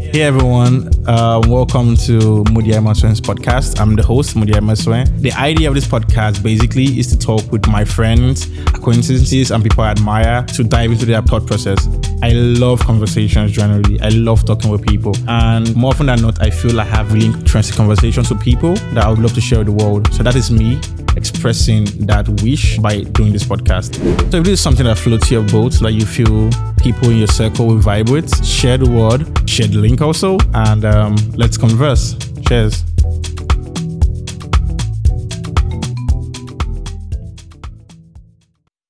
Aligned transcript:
Hey 0.00 0.22
everyone, 0.22 0.88
uh, 1.06 1.42
welcome 1.46 1.96
to 1.96 2.44
Moody 2.50 2.72
Emerson's 2.72 3.20
podcast. 3.20 3.78
I'm 3.78 3.94
the 3.94 4.02
host, 4.02 4.36
Moody 4.36 4.54
Emerson. 4.54 5.04
The 5.20 5.32
idea 5.32 5.68
of 5.68 5.74
this 5.74 5.86
podcast 5.86 6.42
basically 6.42 6.98
is 6.98 7.08
to 7.08 7.18
talk 7.18 7.52
with 7.52 7.68
my 7.68 7.84
friends, 7.84 8.46
acquaintances, 8.68 9.50
and 9.50 9.62
people 9.62 9.84
I 9.84 9.90
admire 9.90 10.44
to 10.44 10.64
dive 10.64 10.92
into 10.92 11.04
their 11.04 11.20
thought 11.20 11.46
process. 11.46 11.86
I 12.22 12.30
love 12.32 12.80
conversations 12.80 13.52
generally. 13.52 14.00
I 14.00 14.08
love 14.08 14.46
talking 14.46 14.70
with 14.70 14.86
people. 14.86 15.12
And 15.28 15.76
more 15.76 15.90
often 15.90 16.06
than 16.06 16.22
not, 16.22 16.40
I 16.40 16.48
feel 16.48 16.80
I 16.80 16.84
have 16.84 17.12
really 17.12 17.26
interesting 17.26 17.76
conversations 17.76 18.30
with 18.30 18.40
people 18.40 18.76
that 18.94 19.04
I 19.04 19.10
would 19.10 19.18
love 19.18 19.34
to 19.34 19.42
share 19.42 19.58
with 19.58 19.66
the 19.66 19.84
world. 19.84 20.10
So 20.14 20.22
that 20.22 20.36
is 20.36 20.50
me 20.50 20.80
expressing 21.18 21.84
that 22.06 22.28
wish 22.42 22.78
by 22.78 23.02
doing 23.18 23.32
this 23.32 23.44
podcast. 23.44 23.96
So 24.30 24.38
if 24.38 24.44
this 24.44 24.54
is 24.54 24.60
something 24.60 24.86
that 24.86 24.96
floats 24.96 25.30
your 25.30 25.42
boat, 25.42 25.72
that 25.80 25.92
you 25.92 26.06
feel 26.06 26.50
people 26.78 27.10
in 27.10 27.18
your 27.18 27.26
circle 27.26 27.66
will 27.66 27.78
vibe 27.78 28.08
share 28.44 28.78
the 28.78 28.88
word, 28.88 29.20
share 29.48 29.66
the 29.66 29.78
link 29.78 30.00
also, 30.00 30.38
and 30.54 30.84
um, 30.84 31.16
let's 31.36 31.58
converse. 31.58 32.16
Cheers. 32.46 32.84